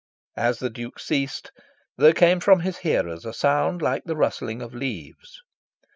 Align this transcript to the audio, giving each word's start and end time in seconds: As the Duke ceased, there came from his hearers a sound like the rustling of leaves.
As 0.37 0.57
the 0.57 0.71
Duke 0.71 0.97
ceased, 0.99 1.51
there 1.95 2.11
came 2.13 2.39
from 2.39 2.61
his 2.61 2.79
hearers 2.79 3.23
a 3.23 3.33
sound 3.33 3.83
like 3.83 4.03
the 4.05 4.15
rustling 4.17 4.59
of 4.63 4.73
leaves. 4.73 5.43